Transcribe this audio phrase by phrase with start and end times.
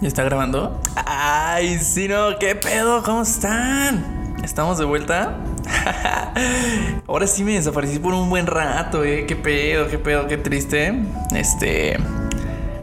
[0.00, 0.80] ¿Ya está grabando?
[0.96, 3.02] Ay, sí, no, ¿qué pedo?
[3.02, 4.34] ¿Cómo están?
[4.42, 5.36] ¿Estamos de vuelta?
[7.06, 9.24] Ahora sí me desaparecí por un buen rato, eh.
[9.26, 9.88] ¿Qué pedo?
[9.88, 10.26] ¿Qué pedo?
[10.26, 10.92] Qué triste.
[11.34, 11.96] Este.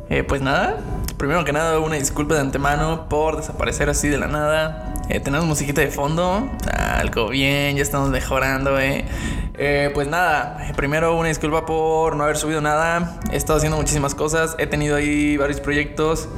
[0.09, 0.77] Eh, pues nada.
[1.17, 4.93] Primero que nada, una disculpa de antemano por desaparecer así de la nada.
[5.09, 6.49] Eh, tenemos musiquita de fondo.
[6.73, 9.05] Algo bien, ya estamos mejorando, eh.
[9.55, 13.19] Eh, pues nada, primero una disculpa por no haber subido nada.
[13.31, 14.55] He estado haciendo muchísimas cosas.
[14.57, 16.29] He tenido ahí varios proyectos.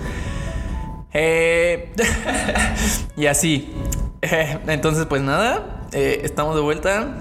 [1.14, 1.92] Eh,
[3.16, 3.74] y así.
[4.68, 7.18] Entonces, pues nada, eh, estamos de vuelta.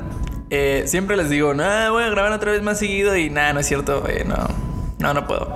[0.50, 3.60] Eh, siempre les digo, no, voy a grabar otra vez más seguido y nada, no
[3.60, 4.06] es cierto.
[4.08, 4.36] Eh, no,
[4.98, 5.54] no, no puedo.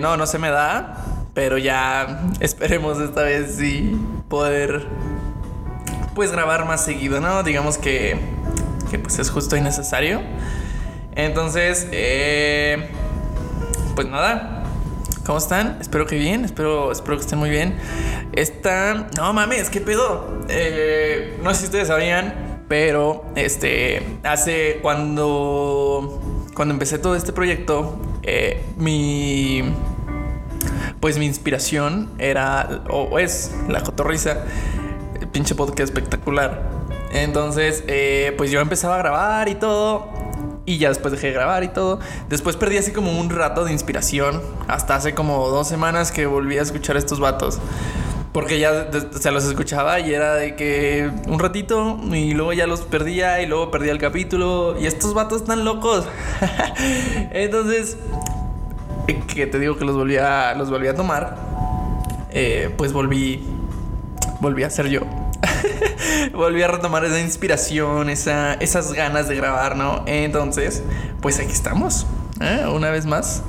[0.00, 1.04] No, no se me da.
[1.34, 3.94] Pero ya esperemos esta vez sí
[4.28, 4.86] poder
[6.14, 7.42] pues grabar más seguido, ¿no?
[7.42, 8.18] Digamos que,
[8.90, 10.22] que pues es justo y necesario.
[11.14, 11.86] Entonces,
[13.94, 14.55] pues nada.
[15.26, 15.78] ¿Cómo están?
[15.80, 17.76] Espero que bien, espero, espero que estén muy bien.
[18.32, 19.08] Esta...
[19.16, 20.44] No mames, ¿qué pedo?
[20.48, 24.18] Eh, no sé si ustedes sabían, pero este...
[24.22, 26.44] Hace cuando...
[26.54, 29.64] Cuando empecé todo este proyecto, eh, mi
[31.00, 34.44] pues mi inspiración era, o es, la cotorriza.
[35.32, 36.70] Pinche podcast espectacular.
[37.12, 40.25] Entonces, eh, pues yo empezaba a grabar y todo.
[40.66, 42.00] Y ya después dejé de grabar y todo.
[42.28, 44.42] Después perdí así como un rato de inspiración.
[44.68, 47.58] Hasta hace como dos semanas que volví a escuchar estos vatos.
[48.32, 52.82] Porque ya se los escuchaba y era de que un ratito y luego ya los
[52.82, 54.76] perdía y luego perdía el capítulo.
[54.78, 56.04] Y estos vatos están locos.
[57.30, 57.96] Entonces,
[59.06, 61.36] que te digo que los volví a, los volví a tomar,
[62.30, 63.42] eh, pues volví,
[64.40, 65.02] volví a ser yo.
[66.32, 70.04] volví a retomar esa inspiración, esa, esas ganas de grabar, ¿no?
[70.06, 70.82] Entonces,
[71.20, 72.06] pues aquí estamos,
[72.40, 72.66] ¿eh?
[72.68, 73.42] una vez más.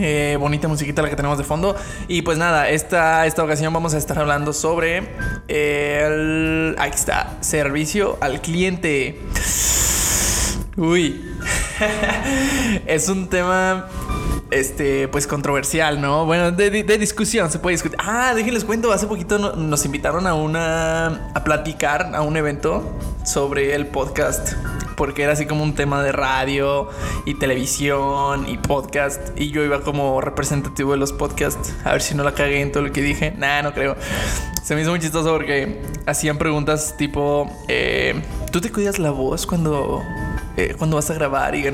[0.00, 1.74] Eh, bonita musiquita la que tenemos de fondo.
[2.06, 5.08] Y pues nada, esta, esta ocasión vamos a estar hablando sobre
[5.48, 6.76] el...
[6.78, 9.20] Ahí está, servicio al cliente.
[10.76, 11.20] Uy,
[12.86, 13.88] es un tema
[14.50, 16.24] este, pues controversial, ¿no?
[16.24, 17.98] Bueno, de, de, discusión, se puede discutir.
[18.00, 22.98] Ah, déjenles cuento, hace poquito no, nos invitaron a una, a platicar a un evento
[23.24, 24.54] sobre el podcast,
[24.96, 26.88] porque era así como un tema de radio
[27.26, 32.14] y televisión y podcast, y yo iba como representativo de los podcasts, a ver si
[32.14, 33.32] no la cagué en todo lo que dije.
[33.36, 33.96] Nah, no creo.
[34.62, 39.46] Se me hizo muy chistoso porque hacían preguntas tipo, eh, ¿tú te cuidas la voz
[39.46, 40.02] cuando
[40.58, 41.54] eh, cuando vas a grabar.
[41.54, 41.64] Y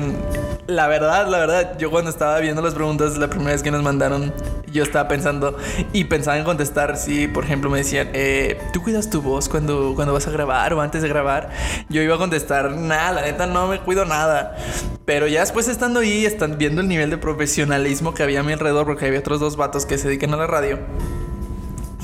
[0.67, 3.81] la verdad, la verdad, yo cuando estaba viendo las preguntas la primera vez que nos
[3.81, 4.31] mandaron,
[4.71, 5.57] yo estaba pensando
[5.91, 6.95] y pensaba en contestar.
[6.95, 10.71] Si, por ejemplo, me decían, eh, ¿tú cuidas tu voz cuando, cuando vas a grabar
[10.75, 11.49] o antes de grabar?
[11.89, 14.55] Yo iba a contestar, nada, la neta no me cuido nada.
[15.03, 18.53] Pero ya después estando ahí, están viendo el nivel de profesionalismo que había a mi
[18.53, 20.77] alrededor, porque había otros dos vatos que se dedican a la radio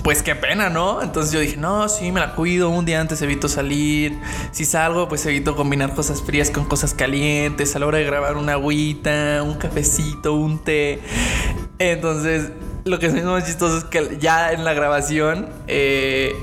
[0.04, 1.02] pues qué pena, ¿no?
[1.02, 2.70] Entonces yo dije, no, sí, me la cuido.
[2.70, 4.18] Un día antes evito salir.
[4.52, 7.76] Si salgo, pues evito combinar cosas frías con cosas calientes.
[7.76, 11.02] A la hora de grabar una agüita, un cafecito, un té.
[11.80, 12.52] Entonces,
[12.86, 16.34] lo que es más chistoso es que ya en la grabación, eh,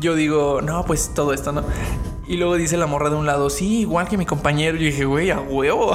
[0.00, 1.64] yo digo, no, pues todo esto, ¿no?
[2.26, 4.76] Y luego dice la morra de un lado, sí, igual que mi compañero.
[4.78, 5.94] Y dije, güey, a huevo.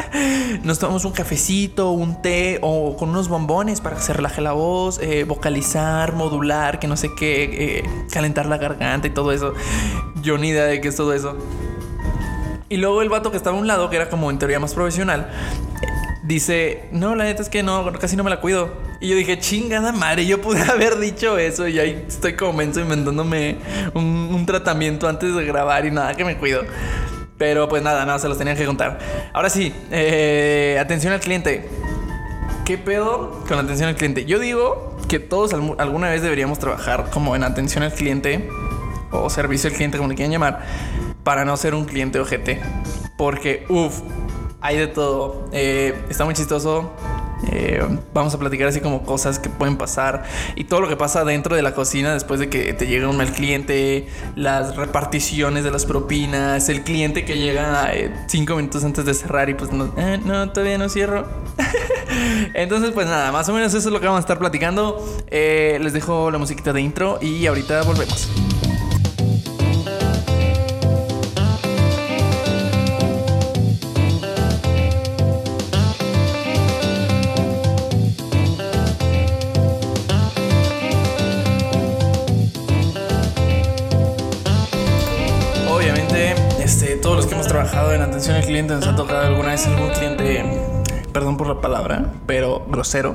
[0.62, 4.52] Nos tomamos un cafecito, un té o con unos bombones para que se relaje la
[4.52, 9.54] voz, eh, vocalizar, modular, que no sé qué, eh, calentar la garganta y todo eso.
[10.22, 11.36] Yo ni idea de qué es todo eso.
[12.68, 14.72] Y luego el vato que estaba a un lado, que era como en teoría más
[14.74, 15.30] profesional,
[16.24, 18.85] dice, no, la neta es que no, casi no me la cuido.
[19.00, 22.80] Y yo dije, chingada madre, yo pude haber dicho eso y ahí estoy como menso
[22.80, 23.58] inventándome
[23.94, 26.62] un, un, tratamiento antes de grabar y nada, que me cuido.
[27.38, 28.98] Pero pues nada, nada, se los tenía que contar.
[29.32, 31.68] Ahora sí, eh, atención al cliente.
[32.64, 34.24] ¿Qué pedo con atención al cliente?
[34.24, 38.48] Yo digo que todos alguna vez deberíamos trabajar como en atención al cliente
[39.12, 40.64] o servicio al cliente, como le quieran llamar,
[41.22, 42.60] para no ser un cliente ojete.
[43.18, 44.00] Porque, uff,
[44.60, 45.48] hay de todo.
[45.52, 46.92] Eh, está muy chistoso.
[47.50, 50.24] Eh, vamos a platicar así como cosas que pueden pasar
[50.54, 53.16] y todo lo que pasa dentro de la cocina después de que te llega un
[53.16, 59.04] mal cliente, las reparticiones de las propinas, el cliente que llega eh, cinco minutos antes
[59.04, 61.26] de cerrar y pues no, eh, no todavía no cierro.
[62.54, 65.04] Entonces pues nada, más o menos eso es lo que vamos a estar platicando.
[65.30, 68.45] les dejo la musiquita de intro y ahorita volvemos.
[88.26, 90.44] Atención al cliente nos ha tocado alguna vez algún cliente
[91.12, 93.14] perdón por la palabra, pero grosero.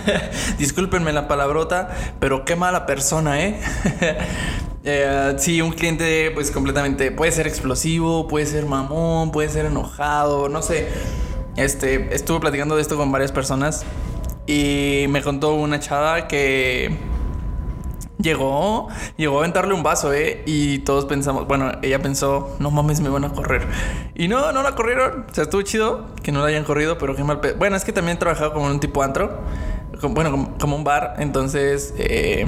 [0.58, 1.90] Discúlpenme la palabrota,
[2.20, 3.60] pero qué mala persona, ¿eh?
[4.84, 10.48] eh sí, un cliente pues completamente puede ser explosivo, puede ser mamón, puede ser enojado,
[10.48, 10.88] no sé.
[11.56, 13.84] Este, estuve platicando de esto con varias personas
[14.46, 16.96] y me contó una chava que
[18.18, 20.42] llegó, llegó a aventarle un vaso, ¿eh?
[20.46, 23.66] Y todos pensamos, bueno, ella pensó, no mames, me van a correr.
[24.14, 25.26] Y no, no la corrieron.
[25.30, 27.40] O sea, estuvo chido que no la hayan corrido, pero qué mal.
[27.58, 29.40] Bueno, es que también trabajaba como un tipo antro,
[30.10, 32.46] bueno, como, un bar, entonces, eh,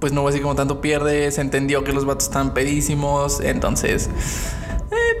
[0.00, 1.30] pues no hubo así como tanto pierde.
[1.30, 4.10] Se entendió que los vatos estaban pedísimos, entonces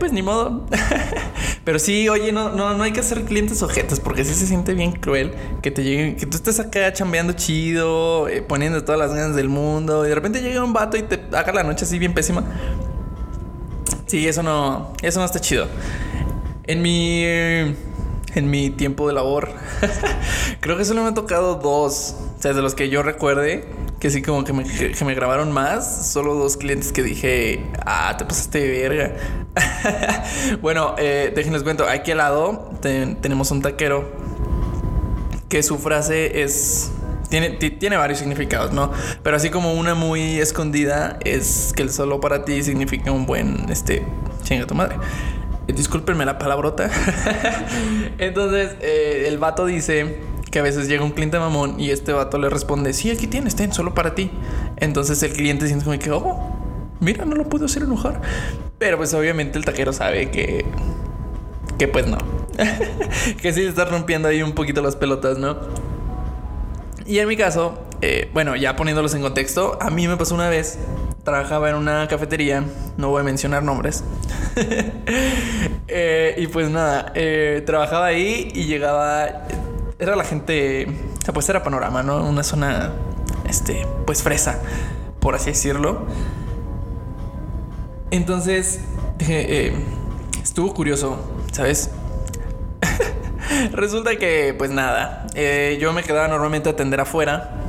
[0.04, 0.66] pues ni modo.
[1.64, 4.74] Pero sí, oye, no, no, no hay que hacer clientes ojetos porque sí se siente
[4.74, 9.14] bien cruel que te lleguen, que tú estés acá chambeando chido, eh, poniendo todas las
[9.14, 11.98] ganas del mundo y de repente llega un vato y te haga la noche así
[11.98, 12.44] bien pésima.
[14.04, 15.68] Sí, eso no, eso no está chido.
[16.64, 19.52] En mi, en mi tiempo de labor,
[20.60, 23.64] creo que solo me ha tocado dos, o sea, de los que yo recuerde
[24.04, 26.12] que sí como que me, grabaron más.
[26.12, 29.16] Solo dos clientes que dije, ah, te pasaste de verga.
[30.60, 34.12] bueno, eh, cuento, aquí al lado tenemos un taquero
[35.48, 36.92] que su frase es...
[37.30, 38.92] Tiene, tiene varios significados, ¿no?
[39.22, 43.70] Pero así como una muy escondida es que el solo para ti significa un buen,
[43.70, 44.04] este,
[44.42, 44.96] chinga tu madre.
[45.66, 46.90] Discúlpenme la palabrota.
[48.18, 52.38] Entonces, eh, el vato dice que a veces llega un cliente mamón y este vato
[52.38, 54.30] le responde, sí, aquí tienes, ten, solo para ti.
[54.76, 56.38] Entonces el cliente siente como que, oh,
[57.00, 58.22] mira, no lo puedo hacer enojar.
[58.78, 60.64] Pero pues obviamente el taquero sabe que,
[61.76, 62.18] que pues no.
[63.42, 65.56] que sí está rompiendo ahí un poquito las pelotas, ¿no?
[67.04, 70.48] Y en mi caso, eh, bueno, ya poniéndolos en contexto, a mí me pasó una
[70.48, 70.78] vez,
[71.24, 72.62] trabajaba en una cafetería,
[72.96, 74.04] no voy a mencionar nombres.
[75.86, 79.46] Eh, y pues nada, eh, trabajaba ahí y llegaba
[79.98, 80.86] era la gente,
[81.20, 82.24] o sea, pues era panorama, ¿no?
[82.24, 82.92] Una zona,
[83.48, 84.60] este, pues fresa,
[85.20, 86.06] por así decirlo.
[88.10, 88.80] Entonces,
[89.20, 89.74] eh,
[90.42, 91.18] estuvo curioso,
[91.52, 91.90] ¿sabes?
[93.72, 97.63] Resulta que, pues nada, eh, yo me quedaba normalmente a atender afuera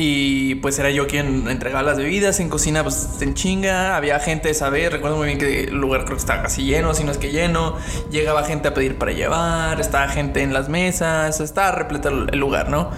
[0.00, 3.96] y pues era yo quien entregaba las bebidas en cocina, pues en chinga.
[3.96, 4.92] Había gente, ¿sabes?
[4.92, 7.32] Recuerdo muy bien que el lugar creo que estaba casi lleno, si no es que
[7.32, 7.74] lleno.
[8.08, 12.68] Llegaba gente a pedir para llevar, estaba gente en las mesas, estaba repleto el lugar,
[12.68, 12.90] ¿no?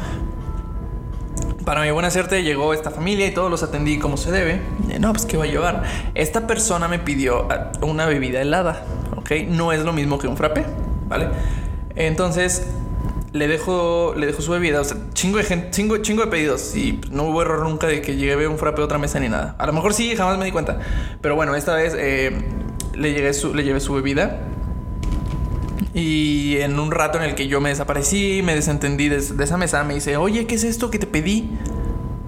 [1.64, 4.60] Para mi buena suerte llegó esta familia y todos los atendí como se debe.
[5.00, 5.84] No, pues ¿qué va a llevar?
[6.14, 8.84] Esta persona me pidió ah, una bebida helada,
[9.16, 9.30] ¿ok?
[9.48, 10.66] No es lo mismo que un frappe,
[11.08, 11.28] ¿vale?
[11.96, 12.66] Entonces
[13.32, 14.80] le dejo, le dejo su bebida.
[14.80, 16.74] O sea, chingo de gente, chingo, chingo de pedidos.
[16.74, 19.54] Y no hubo error nunca de que lleve un frappe a otra mesa ni nada.
[19.58, 20.78] A lo mejor sí, jamás me di cuenta.
[21.20, 22.32] Pero bueno, esta vez eh,
[22.94, 24.40] le, llegué le llevé su bebida.
[25.92, 29.82] Y en un rato en el que yo me desaparecí, me desentendí de, esa mesa,
[29.82, 31.50] me dice, oye, ¿qué es esto que te pedí?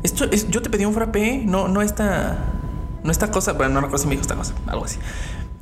[0.02, 2.38] Esto es, yo te pedí un frappé, no, no esta,
[3.04, 4.99] no esta cosa, bueno, no una cosa me dijo esta cosa, algo así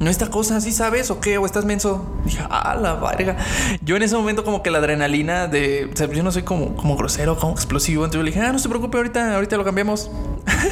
[0.00, 1.36] no esta cosa, ¿sí sabes o qué?
[1.36, 2.06] ¿O estás menso?
[2.24, 3.36] Dije, ah, la verga.
[3.82, 5.90] Yo en ese momento como que la adrenalina de...
[6.14, 8.06] Yo no soy como, como grosero, como explosivo.
[8.06, 10.10] Entonces le dije, ah, no se preocupe, ahorita, ahorita lo cambiamos.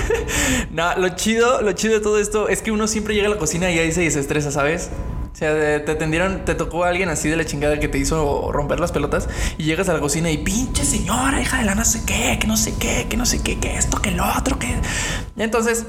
[0.72, 3.36] no, lo chido, lo chido de todo esto es que uno siempre llega a la
[3.36, 4.88] cocina y ahí se desestresa, ¿sabes?
[5.30, 8.80] O sea, te atendieron, te tocó alguien así de la chingada que te hizo romper
[8.80, 9.28] las pelotas
[9.58, 12.46] y llegas a la cocina y pinche señora, hija de la no sé qué, que
[12.46, 14.75] no sé qué, que no sé qué, que esto, que lo otro, que...
[15.37, 15.85] entonces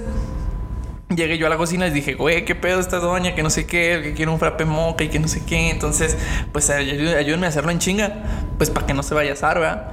[1.16, 3.34] Llegué yo a la cocina y dije, güey, ¿qué pedo esta doña?
[3.34, 5.72] Que no sé qué, que quiere un frappe moca y que no sé qué.
[5.72, 6.16] Entonces,
[6.51, 8.24] pues ayúdenme a hacerlo en chinga,
[8.58, 9.92] pues para que no se vaya a asar, ¿verdad?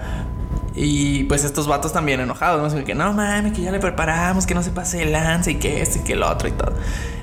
[0.75, 2.85] Y pues estos vatos también enojados, ¿no?
[2.85, 5.81] Que no mames, que ya le preparamos, que no se pase el lance y que
[5.81, 6.75] este y que el otro y todo.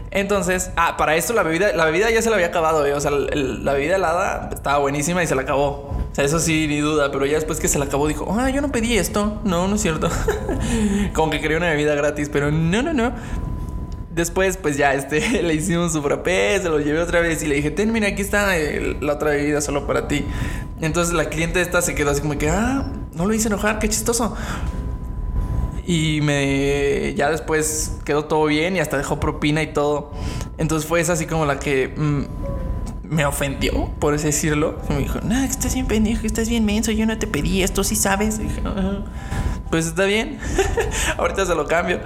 [0.09, 2.93] Entonces, ah, para esto la bebida, la bebida ya se la había acabado, ¿eh?
[2.93, 5.91] O sea, la bebida helada estaba buenísima y se la acabó.
[6.11, 8.49] O sea, eso sí, ni duda, pero ya después que se la acabó dijo, ah,
[8.49, 9.39] yo no pedí esto.
[9.43, 10.09] No, no es cierto.
[11.13, 13.13] Como que quería una bebida gratis, pero no, no, no.
[14.13, 17.55] Después, pues ya, este, le hicimos su frappé, se lo llevé otra vez y le
[17.55, 18.53] dije, ten, mira, aquí está
[19.01, 20.23] la otra bebida solo para ti.
[20.81, 23.89] Entonces la cliente esta se quedó así como que, ah, no lo hice enojar, qué
[23.89, 24.35] chistoso.
[25.85, 30.11] Y me, ya después quedó todo bien y hasta dejó propina y todo.
[30.57, 34.79] Entonces fue esa así como la que mm, me ofendió, por así decirlo.
[34.89, 37.83] me dijo, no, que estás bien pendejo, estás bien menso, yo no te pedí esto,
[37.83, 38.39] sí sabes.
[38.39, 38.61] dije,
[39.69, 40.37] pues está bien,
[41.17, 41.99] ahorita se lo cambio.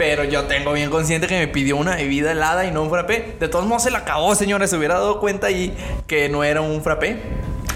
[0.00, 3.36] Pero yo tengo bien consciente que me pidió una bebida helada y no un frappé.
[3.38, 4.70] De todos modos se la acabó, señores.
[4.70, 5.76] Se hubiera dado cuenta ahí
[6.06, 7.20] que no era un frappé.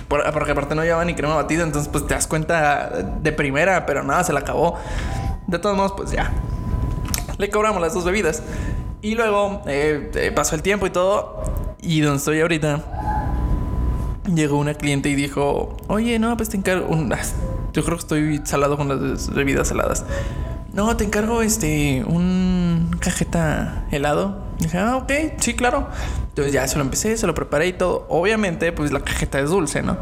[0.09, 1.65] Porque aparte no llevaba ni crema batida.
[1.65, 2.89] Entonces pues te das cuenta
[3.21, 3.85] de primera.
[3.85, 4.79] Pero nada, se la acabó.
[5.47, 6.33] De todos modos pues ya.
[7.37, 8.43] Le cobramos las dos bebidas.
[9.03, 11.43] Y luego eh, eh, pasó el tiempo y todo.
[11.83, 12.81] Y donde estoy ahorita
[14.35, 17.15] llegó una cliente y dijo, oye, no, pues te encargo un...
[17.75, 20.07] Yo creo que estoy salado con las bebidas saladas.
[20.75, 24.43] No, te encargo este, un cajeta helado.
[24.59, 25.87] dije, ah, ok, sí, claro.
[26.31, 28.07] Entonces ya se lo empecé, se lo preparé y todo.
[28.09, 29.97] Obviamente, pues la cajeta es dulce, ¿no?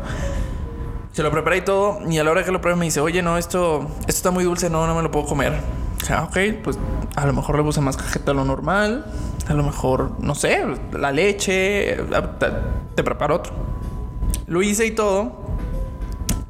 [1.13, 2.01] Se lo preparé y todo.
[2.11, 4.45] Y a la hora que lo probé me dice, oye, no, esto, esto está muy
[4.45, 5.61] dulce, no, no me lo puedo comer.
[6.01, 6.79] Dije, ah, ok, pues
[7.17, 9.05] a lo mejor le puse más cajeta a lo normal.
[9.49, 11.99] A lo mejor, no sé, la leche.
[12.95, 13.53] Te preparo otro.
[14.47, 15.42] Lo hice y todo.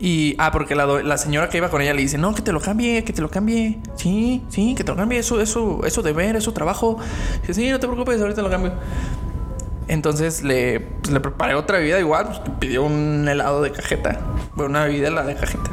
[0.04, 2.60] Y, ah, porque la, señora que iba con ella le dice, no, que te lo
[2.60, 3.78] cambie, que te lo cambie.
[3.94, 6.98] Sí, sí, que te lo cambie, eso, eso, eso de ver, eso trabajo.
[7.42, 8.72] Dice, sí, no te preocupes, ahorita lo cambio.
[9.86, 14.18] Entonces le, le preparé otra bebida igual, pues, pidió un helado de cajeta.
[14.56, 15.70] Bueno, una bebida la de cajeta.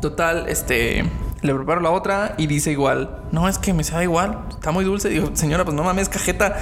[0.00, 1.04] Total, este
[1.42, 4.84] le preparo la otra y dice igual, no, es que me sabe igual, está muy
[4.84, 5.08] dulce.
[5.08, 6.56] Digo, señora, pues no mames, cajeta.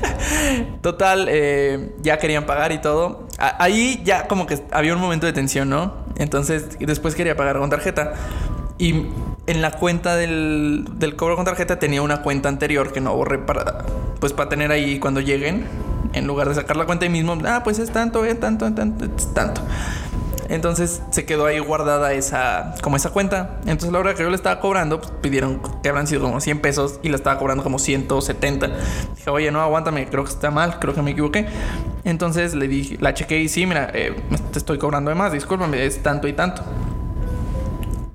[0.82, 3.26] Total, eh, ya querían pagar y todo.
[3.40, 5.94] Ahí ya como que había un momento de tensión, ¿no?
[6.16, 8.12] Entonces, después quería pagar con tarjeta.
[8.78, 9.06] Y
[9.46, 13.38] en la cuenta del, del cobro con tarjeta tenía una cuenta anterior que no borré
[13.38, 13.84] para,
[14.20, 15.66] pues para tener ahí cuando lleguen.
[16.12, 18.74] En lugar de sacar la cuenta ahí mismo, ah, pues es tanto, es tanto, es
[18.74, 19.62] tanto, es tanto.
[20.50, 23.60] Entonces se quedó ahí guardada esa, como esa cuenta.
[23.62, 26.60] Entonces la hora que yo le estaba cobrando, pues, pidieron que habrán sido como 100
[26.60, 28.68] pesos y la estaba cobrando como 170.
[29.14, 31.46] Dije, oye, no, aguántame, creo que está mal, creo que me equivoqué.
[32.02, 34.14] Entonces le dije, la chequé y sí, mira, eh,
[34.52, 36.64] te estoy cobrando de más, discúlpame, es tanto y tanto.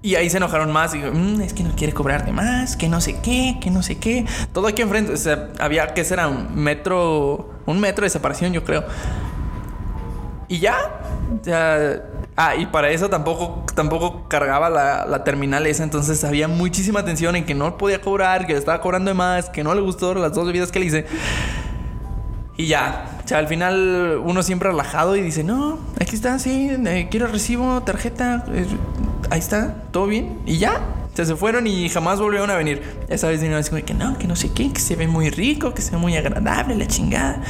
[0.01, 2.89] Y ahí se enojaron más y mmm, es que no quiere cobrar de más, que
[2.89, 4.25] no sé qué, que no sé qué.
[4.51, 8.65] Todo aquí enfrente, o sea, había que ser un metro, un metro de separación, yo
[8.65, 8.83] creo.
[10.47, 10.77] Y ya,
[11.43, 12.03] ya
[12.37, 17.45] Ah, y para eso tampoco, tampoco cargaba la, terminal esa, entonces había muchísima atención en
[17.45, 20.45] que no podía cobrar, que estaba cobrando de más, que no le gustó las dos
[20.45, 21.05] bebidas que le hice.
[22.57, 26.69] Y ya, o sea, al final uno siempre relajado y dice, no, aquí está, sí,
[26.69, 28.65] eh, quiero recibo, tarjeta, eh,
[29.29, 30.39] ahí está, todo bien.
[30.45, 30.81] Y ya,
[31.13, 32.81] se fueron y jamás volvieron a venir.
[33.07, 35.29] Esa vez vinieron así como que no, que no sé qué, que se ve muy
[35.29, 37.41] rico, que se ve muy agradable, la chingada.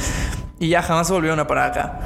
[0.60, 2.00] Y ya jamás volvieron a parar acá.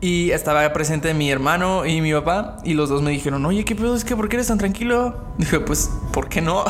[0.00, 2.58] Y estaba presente mi hermano y mi papá.
[2.62, 5.16] Y los dos me dijeron, oye, ¿qué pedo es que por qué eres tan tranquilo?
[5.38, 6.64] Dije, pues, ¿por qué no?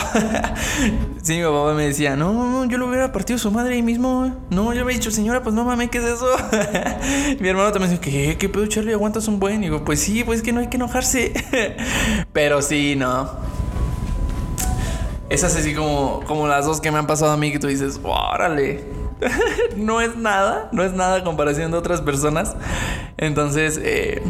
[1.22, 4.34] sí, mi papá me decía, no, yo lo hubiera partido su madre ahí mismo.
[4.48, 6.26] No, yo había dicho, señora, pues no mames, ¿qué es eso?
[7.40, 8.94] mi hermano también dice, ¿qué, qué pedo, Charlie?
[8.94, 9.62] ¿Aguantas un buen?
[9.62, 11.34] Y digo, pues sí, pues que no hay que enojarse.
[12.32, 13.28] Pero sí, no.
[15.28, 18.00] Esas así como, como las dos que me han pasado a mí que tú dices,
[18.02, 18.97] órale.
[19.76, 22.56] no es nada, no es nada comparación de otras personas.
[23.16, 24.22] Entonces, eh,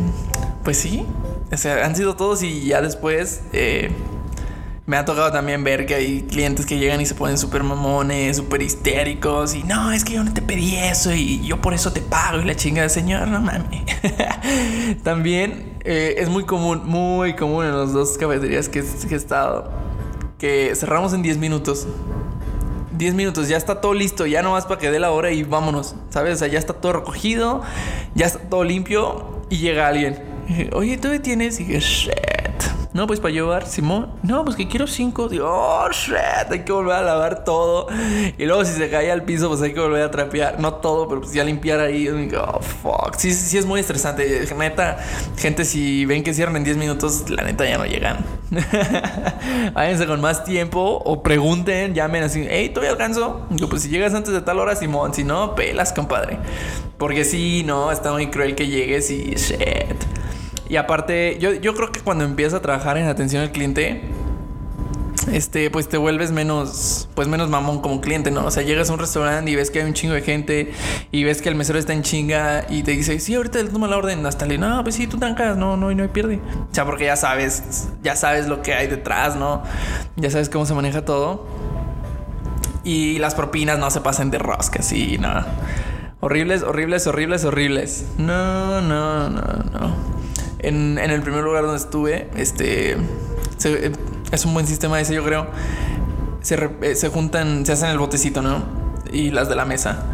[0.65, 1.07] pues sí,
[1.53, 3.91] o sea, han sido todos y ya después eh,
[4.87, 8.39] me ha tocado también ver que hay clientes que llegan y se ponen súper mamones,
[8.39, 11.93] súper histéricos y no, es que yo no te pedí eso y yo por eso
[11.93, 13.83] te pago y la chinga de señor, no mames.
[15.05, 19.71] también eh, es muy común, muy común en las dos cafeterías que, que he estado,
[20.39, 21.87] que cerramos en 10 minutos.
[22.99, 25.45] 10 minutos, ya está todo listo, ya no más para que dé la hora y
[25.45, 26.35] vámonos, ¿sabes?
[26.35, 27.63] O sea, ya está todo recogido,
[28.15, 30.19] ya está todo limpio y llega alguien.
[30.73, 31.61] Oye, ¿tú qué tienes?
[31.61, 32.38] Y dije.
[32.95, 34.11] No, pues para llevar, Simón.
[34.23, 35.29] No, pues que quiero cinco.
[35.29, 37.87] Digo, oh, shit, hay que volver a lavar todo.
[38.39, 40.59] Y luego si se cae al piso, pues hay que volver a trapear.
[40.59, 42.09] No todo, pero pues ya limpiar ahí.
[42.09, 43.15] oh, fuck.
[43.17, 44.47] Sí, sí es muy estresante.
[44.57, 44.99] Neta,
[45.37, 48.25] gente, si ven que cierran en 10 minutos, la neta ya no llegan.
[49.75, 53.47] Váyanse con más tiempo o pregunten, llamen así, hey, ¿todavía alcanzo?
[53.51, 55.13] Digo, pues si llegas antes de tal hora, Simón.
[55.13, 56.39] Si no, pelas, compadre.
[56.97, 60.18] Porque sí, no, está muy cruel que llegues y shit.
[60.69, 64.03] Y aparte, yo, yo creo que cuando empiezas a trabajar en atención al cliente,
[65.33, 68.45] este, pues te vuelves menos, pues menos mamón como cliente, ¿no?
[68.45, 70.73] O sea, llegas a un restaurante y ves que hay un chingo de gente
[71.11, 73.89] y ves que el mesero está en chinga y te dice, sí, ahorita le toma
[73.89, 76.41] la orden, hasta le, no, pues sí, tú trancas, no, no, no hay pierde.
[76.71, 79.63] O sea, porque ya sabes, ya sabes lo que hay detrás, ¿no?
[80.17, 81.47] Ya sabes cómo se maneja todo.
[82.85, 85.47] Y las propinas no se pasen de roscas y nada.
[86.21, 88.07] Horribles, horribles, horribles, horribles.
[88.19, 90.18] No, no, no, no
[90.61, 92.97] en, el primer lugar donde estuve, este,
[94.33, 95.47] es un buen sistema ese, yo creo.
[96.41, 98.63] Se, eh, se juntan, se hacen el botecito, ¿no?
[99.13, 100.05] Y las de la mesa.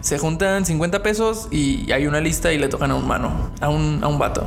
[0.00, 3.68] Se juntan 50 pesos y hay una lista y le tocan a un mano, a
[3.68, 4.46] un, a un vato.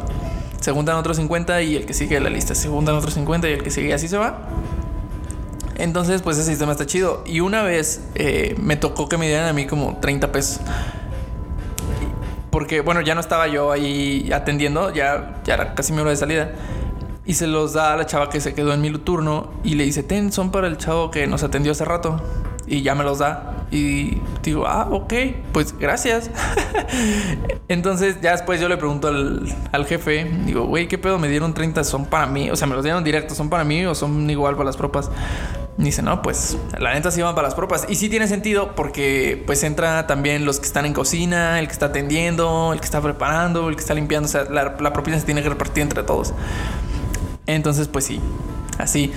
[0.59, 2.55] Se juntan otros 50 y el que sigue la lista.
[2.55, 4.47] Se juntan otros 50 y el que sigue y así se va.
[5.75, 7.23] Entonces, pues ese sistema está chido.
[7.25, 10.61] Y una vez eh, me tocó que me dieran a mí como 30 pesos
[12.51, 16.17] porque, bueno, ya no estaba yo ahí atendiendo, ya, ya era casi mi hora de
[16.17, 16.51] salida.
[17.25, 19.85] Y se los da a la chava que se quedó en mi turno y le
[19.85, 22.21] dice, ten, son para el chavo que nos atendió hace rato.
[22.67, 23.65] Y ya me los da.
[23.71, 25.13] Y digo, ah, ok,
[25.53, 26.29] pues gracias.
[27.69, 31.19] Entonces ya después yo le pregunto al, al jefe, digo, güey, ¿qué pedo?
[31.19, 32.49] Me dieron 30, son para mí.
[32.49, 35.09] O sea, me los dieron directo, ¿son para mí o son igual para las propas?
[35.77, 37.85] Dice, no, pues la neta sí van para las propas.
[37.89, 41.73] Y sí tiene sentido porque pues entra también los que están en cocina, el que
[41.73, 44.27] está atendiendo, el que está preparando, el que está limpiando.
[44.27, 46.33] O sea, la, propina se tiene que repartir entre todos.
[47.47, 48.19] Entonces, pues sí,
[48.77, 49.11] así.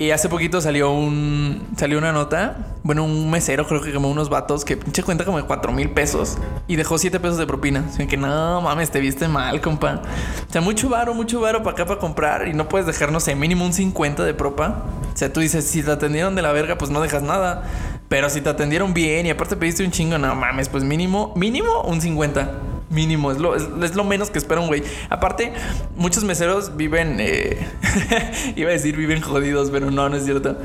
[0.00, 4.28] Y hace poquito salió un salió una nota, bueno, un mesero creo que como unos
[4.28, 7.84] vatos que pinche cuenta como de 4 mil pesos y dejó 7 pesos de propina.
[7.88, 10.02] Así que no mames, te viste mal, compa.
[10.48, 13.18] O sea, mucho varo, mucho varo para acá para comprar y no puedes dejar, no
[13.18, 14.84] sé, mínimo un 50 de propa.
[15.18, 17.64] O sea, tú dices, si te atendieron de la verga, pues no dejas nada.
[18.08, 21.82] Pero si te atendieron bien y aparte pediste un chingo, no mames, pues mínimo, mínimo
[21.82, 22.52] un 50.
[22.88, 24.84] Mínimo, es lo, es, lo menos que espera un güey.
[25.10, 25.52] Aparte,
[25.96, 27.66] muchos meseros viven, eh,
[28.54, 30.56] iba a decir viven jodidos, pero no, no es cierto.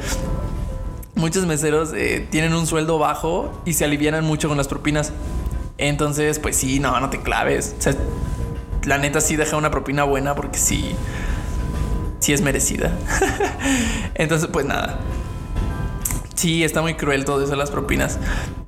[1.15, 5.13] Muchos meseros eh, tienen un sueldo bajo y se alivianan mucho con las propinas.
[5.79, 7.73] Entonces, pues sí, no, no te claves.
[7.79, 7.95] O sea,
[8.85, 10.95] la neta sí deja una propina buena porque sí,
[12.23, 12.97] sí es merecida.
[14.15, 14.99] Entonces, pues nada.
[16.35, 18.17] Sí, está muy cruel todo eso las propinas.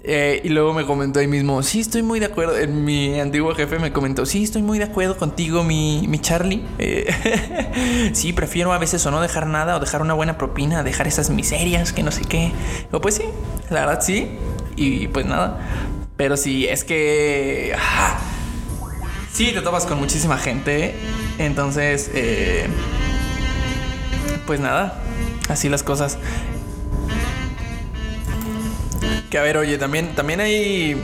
[0.04, 2.54] Eh, y luego me comentó ahí mismo, sí, estoy muy de acuerdo.
[2.68, 6.64] Mi antiguo jefe me comentó, sí, estoy muy de acuerdo contigo, mi, mi Charlie.
[6.80, 11.08] Eh, sí, prefiero a veces o no dejar nada o dejar una buena propina, dejar
[11.08, 12.52] esas miserias que no sé qué.
[12.92, 13.24] O pues sí,
[13.70, 14.32] la verdad sí.
[14.76, 15.60] Y pues nada.
[16.18, 17.74] Pero sí, es que...
[19.32, 20.96] Sí, te topas con muchísima gente.
[21.40, 22.68] Entonces, eh,
[24.46, 25.02] pues nada,
[25.50, 26.18] así las cosas.
[29.30, 31.02] Que a ver, oye, también, también hay.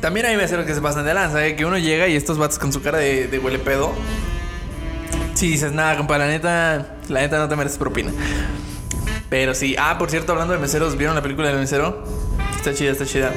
[0.00, 1.56] También hay meseros que se pasan de lanza, ¿eh?
[1.56, 3.92] Que uno llega y estos vatos con su cara de, huele pedo.
[5.34, 8.12] Si dices, nada, compa, la neta, la neta no te mereces propina.
[9.28, 9.76] Pero sí.
[9.78, 12.04] Ah, por cierto, hablando de meseros, ¿vieron la película del mesero?
[12.56, 13.30] Está chida, está chida.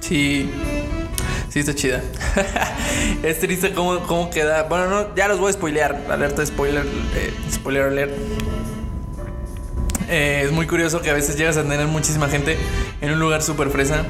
[0.00, 0.50] Sí.
[1.52, 2.02] Sí, está chida.
[3.22, 4.62] es triste cómo, cómo, queda.
[4.62, 6.06] Bueno, no, ya los voy a spoilear.
[6.08, 6.86] Alerta spoiler.
[7.14, 8.12] Eh, spoiler alert.
[10.08, 12.56] Eh, es muy curioso que a veces llegas a tener muchísima gente
[13.02, 14.06] en un lugar súper fresa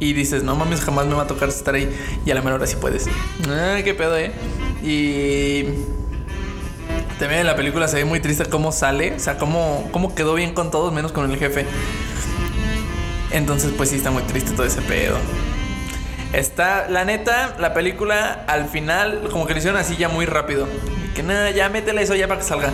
[0.00, 1.88] y dices, no mames, jamás me va a tocar estar ahí
[2.24, 3.06] y a la menor hora sí puedes.
[3.48, 4.32] Ah, qué pedo, eh.
[4.82, 5.66] Y
[7.20, 10.34] también en la película se ve muy triste cómo sale, o sea, cómo, cómo quedó
[10.34, 11.64] bien con todos menos con el jefe.
[13.30, 15.16] Entonces, pues sí, está muy triste todo ese pedo.
[16.32, 20.66] Está, la neta, la película al final, como que lo hicieron así ya muy rápido.
[21.14, 22.70] Que nada, ya métela eso ya para que salga.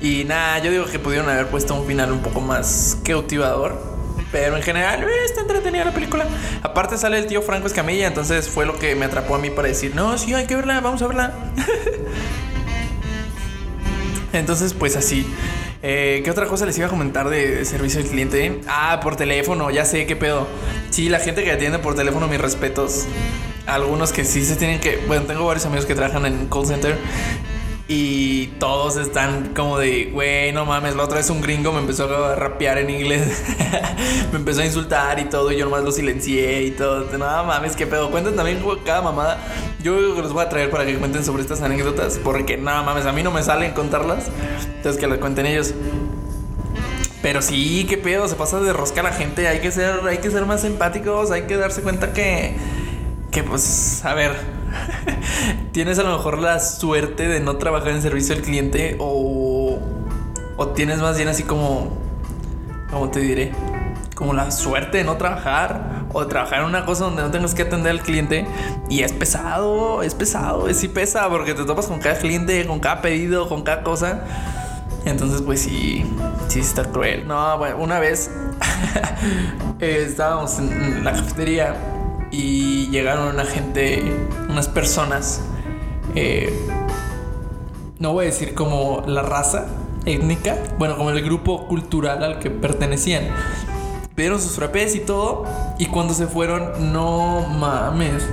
[0.00, 3.90] Y nada, yo digo que pudieron haber puesto un final un poco más cautivador.
[4.32, 6.24] Pero en general eh, está entretenida la película.
[6.62, 9.68] Aparte sale el tío Franco Escamilla, entonces fue lo que me atrapó a mí para
[9.68, 11.32] decir, no, sí, hay que verla, vamos a verla.
[14.32, 15.26] entonces, pues así.
[15.82, 18.60] Eh, ¿Qué otra cosa les iba a comentar de, servicio al cliente?
[18.68, 20.46] Ah, por teléfono, ya sé qué pedo.
[20.90, 23.06] Sí, la gente que atiende por teléfono, mis respetos.
[23.66, 24.98] Algunos que sí se tienen que.
[25.06, 26.98] Bueno, tengo varios amigos que trabajan en call center
[27.92, 32.04] y todos están como de, güey, no mames, la otra vez un gringo me empezó
[32.04, 33.42] a rapear en inglés.
[34.32, 37.06] me empezó a insultar y todo, y yo nomás lo silencié y todo.
[37.18, 38.12] No mames, qué pedo.
[38.12, 39.38] Cuenten también cada mamada.
[39.82, 43.12] Yo los voy a traer para que cuenten sobre estas anécdotas, porque nada mames, a
[43.12, 44.30] mí no me salen contarlas.
[44.76, 45.74] Entonces que las cuenten ellos.
[47.22, 49.48] Pero sí, qué pedo, se pasa de rosca la gente.
[49.48, 52.54] Hay que ser, hay que ser más empáticos, hay que darse cuenta que,
[53.32, 54.59] que pues, a ver
[55.72, 59.78] tienes a lo mejor la suerte de no trabajar en servicio al cliente o,
[60.56, 61.96] o tienes más bien así como,
[62.90, 63.52] ¿cómo te diré?
[64.14, 67.62] Como la suerte de no trabajar o trabajar en una cosa donde no tengas que
[67.62, 68.46] atender al cliente
[68.88, 72.80] y es pesado, es pesado, es sí pesa porque te topas con cada cliente, con
[72.80, 74.24] cada pedido, con cada cosa.
[75.06, 76.04] Entonces, pues sí,
[76.48, 77.26] sí está cruel.
[77.26, 78.30] No, bueno, una vez
[79.80, 81.74] estábamos en la cafetería
[82.30, 84.02] y llegaron una gente,
[84.48, 85.42] unas personas,
[86.14, 86.52] eh,
[87.98, 89.66] no voy a decir como la raza
[90.06, 93.28] étnica, bueno, como el grupo cultural al que pertenecían.
[94.14, 95.44] Pidieron sus frappés y todo,
[95.78, 98.28] y cuando se fueron, no mames.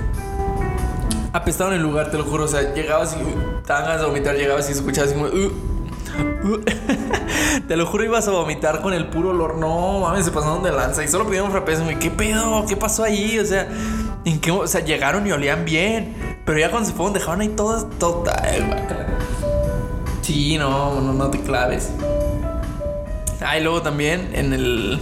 [1.32, 2.44] Apestaron el lugar, te lo juro.
[2.44, 5.26] O sea, llegabas y te ganas de vomitar, llegabas y escuchabas como.
[5.26, 5.67] Uh, uh".
[7.68, 9.56] Te lo juro, ibas a vomitar con el puro olor.
[9.56, 11.04] No, mames, se pasaron de lanza.
[11.04, 11.80] Y solo pidieron frappés.
[12.00, 12.64] ¿Qué pedo?
[12.66, 13.38] ¿Qué pasó ahí?
[13.38, 13.68] O sea,
[14.24, 14.50] ¿en qué?
[14.50, 16.14] O sea, llegaron y olían bien.
[16.44, 17.86] Pero ya cuando se fueron, dejaron ahí todas.
[17.98, 18.86] Total,
[20.22, 21.90] Sí, no, no, no te claves.
[23.40, 25.00] Ah, y luego también en el.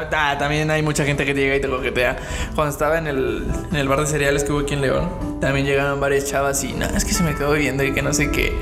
[0.00, 2.16] también hay mucha gente que llega y te coquetea.
[2.54, 5.08] Cuando estaba en el, en el bar de cereales que hubo aquí en León,
[5.40, 8.12] también llegaban varias chavas y nada, es que se me quedó viendo y que no
[8.12, 8.52] sé qué.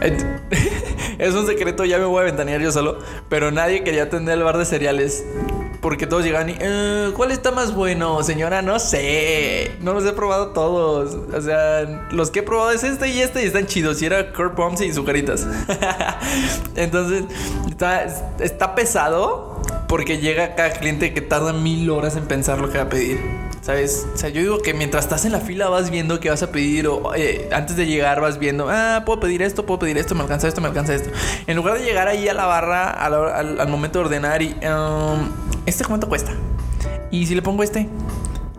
[1.18, 2.98] es un secreto, ya me voy a ventanear yo solo.
[3.28, 5.24] Pero nadie quería atender el bar de cereales.
[5.80, 8.62] Porque todos llegan y, "Eh, ¿cuál está más bueno, señora?
[8.62, 9.70] No sé.
[9.80, 11.16] No los he probado todos.
[11.32, 14.02] O sea, los que he probado es este y este y están chidos.
[14.02, 15.46] Y era Kurt Bombs y Zucaritas.
[16.74, 17.24] Entonces,
[18.40, 22.84] está pesado porque llega cada cliente que tarda mil horas en pensar lo que va
[22.84, 23.18] a pedir.
[23.62, 24.06] ¿Sabes?
[24.14, 26.50] O sea, yo digo que mientras estás en la fila vas viendo qué vas a
[26.50, 30.14] pedir o eh, antes de llegar vas viendo, ah, puedo pedir esto, puedo pedir esto,
[30.14, 31.10] me alcanza esto, me alcanza esto.
[31.46, 35.28] En lugar de llegar ahí a la barra al momento de ordenar y, um,
[35.66, 36.32] ¿este cuánto cuesta?
[37.10, 37.88] ¿Y si le pongo este?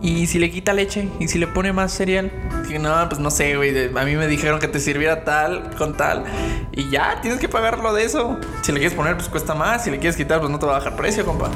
[0.02, 1.08] ¿Y si le quita leche?
[1.18, 2.30] ¿Y si le pone más cereal?
[2.66, 3.88] Que no, pues no sé, güey.
[3.94, 6.24] A mí me dijeron que te sirviera tal con tal.
[6.72, 8.38] Y ya, tienes que pagarlo de eso.
[8.62, 9.84] Si le quieres poner, pues cuesta más.
[9.84, 11.50] Si le quieres quitar, pues no te va a bajar precio, compa.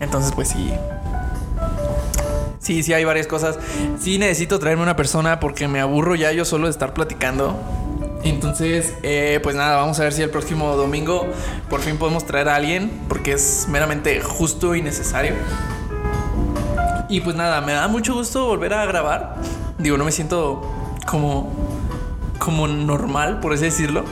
[0.00, 0.72] Entonces, pues sí.
[2.58, 3.58] Sí, sí, hay varias cosas.
[4.00, 7.56] Sí, necesito traerme una persona porque me aburro ya yo solo de estar platicando.
[8.24, 11.26] Entonces, eh, pues nada, vamos a ver si el próximo domingo
[11.70, 15.34] por fin podemos traer a alguien porque es meramente justo y necesario.
[17.10, 19.34] Y pues nada, me da mucho gusto volver a grabar.
[19.78, 20.62] Digo, no me siento
[21.06, 21.52] como
[22.38, 24.04] como normal, por así decirlo.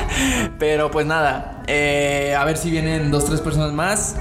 [0.58, 4.16] Pero pues nada, eh, a ver si vienen dos, tres personas más.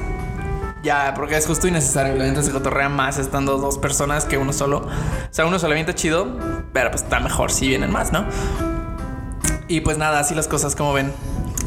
[0.82, 1.72] Ya, porque es justo y.
[1.72, 4.78] La gente se cotorrea más estando dos personas que uno solo.
[4.80, 4.89] O
[5.30, 6.39] sea, uno solamente chido,
[6.74, 8.26] pero pues está mejor si vienen más, ¿no?
[9.67, 11.13] Y pues nada, así las cosas como ven.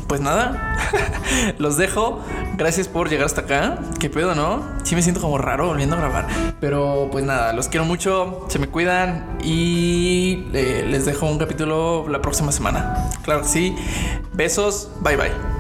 [0.07, 0.77] Pues nada,
[1.59, 2.21] los dejo.
[2.57, 3.79] Gracias por llegar hasta acá.
[3.99, 4.63] ¿Qué pedo, no?
[4.85, 6.27] Sí me siento como raro volviendo a grabar.
[6.61, 8.47] Pero pues nada, los quiero mucho.
[8.49, 9.39] Se me cuidan.
[9.43, 13.11] Y eh, les dejo un capítulo la próxima semana.
[13.23, 13.77] Claro que sí.
[14.33, 14.91] Besos.
[15.01, 15.54] Bye bye.